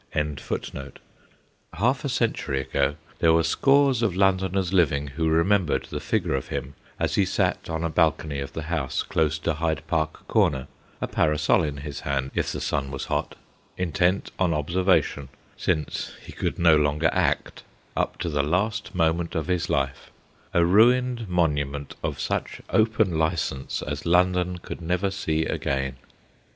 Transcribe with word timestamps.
A 0.15 0.23
FAMOUS 0.23 0.43
SIGHT 1.73 2.39
59 2.39 2.95
there 3.19 3.33
were 3.33 3.43
scores 3.43 4.01
of 4.01 4.15
Londoners 4.15 4.73
living 4.73 5.09
who 5.09 5.29
remembered 5.29 5.85
the 5.91 5.99
figure 5.99 6.33
of 6.33 6.47
him 6.47 6.73
as 6.99 7.13
he 7.13 7.23
sat 7.23 7.69
on 7.69 7.83
a 7.83 7.89
balcony 7.91 8.39
of 8.39 8.53
the 8.53 8.63
house 8.63 9.03
close 9.03 9.37
to 9.37 9.53
Hyde 9.53 9.83
Park 9.85 10.27
Corner, 10.27 10.65
a 11.01 11.07
parasol 11.07 11.61
in 11.61 11.77
his 11.85 11.99
hand 11.99 12.31
if 12.33 12.51
the 12.51 12.59
sun 12.59 12.89
was 12.89 13.05
hot, 13.13 13.35
intent 13.77 14.31
on 14.39 14.55
observation 14.55 15.29
since 15.55 16.13
he 16.25 16.31
could 16.31 16.57
no 16.57 16.75
longer 16.75 17.11
act, 17.13 17.61
up 17.95 18.17
to 18.17 18.29
the 18.29 18.41
last 18.41 18.95
moment 18.95 19.35
of 19.35 19.45
his 19.45 19.69
life: 19.69 20.09
a 20.51 20.65
ruined 20.65 21.29
monument 21.29 21.93
of 22.01 22.19
such 22.19 22.59
open 22.71 23.19
licence 23.19 23.83
as 23.83 24.07
London 24.07 24.57
could 24.57 24.81
never 24.81 25.11
see 25.11 25.45
again. 25.45 25.95